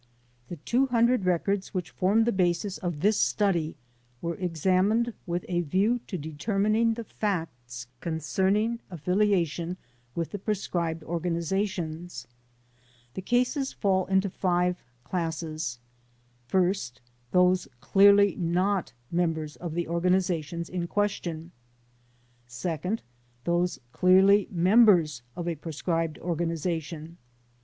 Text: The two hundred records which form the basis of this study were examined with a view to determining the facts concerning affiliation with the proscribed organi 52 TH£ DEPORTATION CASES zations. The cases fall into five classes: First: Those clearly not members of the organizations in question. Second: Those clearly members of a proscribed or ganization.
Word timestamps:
The 0.49 0.55
two 0.55 0.87
hundred 0.87 1.25
records 1.25 1.75
which 1.75 1.91
form 1.91 2.23
the 2.23 2.31
basis 2.31 2.79
of 2.79 3.01
this 3.01 3.17
study 3.19 3.75
were 4.19 4.33
examined 4.33 5.13
with 5.27 5.45
a 5.47 5.61
view 5.61 5.99
to 6.07 6.17
determining 6.17 6.95
the 6.95 7.03
facts 7.03 7.85
concerning 7.99 8.79
affiliation 8.89 9.77
with 10.15 10.31
the 10.31 10.39
proscribed 10.39 11.03
organi 11.03 11.35
52 11.35 11.35
TH£ 11.37 11.49
DEPORTATION 11.93 11.97
CASES 12.03 12.25
zations. 12.25 12.25
The 13.13 13.21
cases 13.21 13.73
fall 13.73 14.07
into 14.07 14.31
five 14.31 14.81
classes: 15.03 15.77
First: 16.47 16.99
Those 17.29 17.67
clearly 17.79 18.35
not 18.37 18.93
members 19.11 19.55
of 19.57 19.75
the 19.75 19.87
organizations 19.87 20.67
in 20.67 20.87
question. 20.87 21.51
Second: 22.47 23.03
Those 23.43 23.77
clearly 23.93 24.47
members 24.49 25.21
of 25.35 25.47
a 25.47 25.53
proscribed 25.53 26.17
or 26.17 26.35
ganization. 26.35 27.17